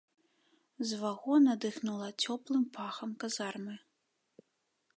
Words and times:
З 0.91 0.97
вагона 1.01 1.51
дыхнула 1.65 2.09
цёплым 2.27 2.63
пахам 2.77 3.11
казармы. 3.25 3.75